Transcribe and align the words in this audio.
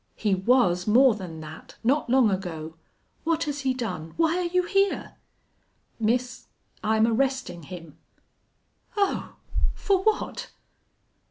He 0.15 0.33
was 0.33 0.87
more 0.87 1.13
than 1.13 1.41
that 1.41 1.75
not 1.83 2.09
long 2.09 2.31
ago.... 2.31 2.73
What 3.23 3.43
has 3.43 3.59
he 3.59 3.71
done? 3.71 4.15
Why 4.17 4.37
are 4.39 4.47
you 4.47 4.63
here?" 4.63 5.17
"Miss, 5.99 6.47
I'm 6.83 7.05
arrestin' 7.05 7.65
him." 7.65 7.99
"Oh!... 8.97 9.35
For 9.75 10.01
what?" 10.01 10.49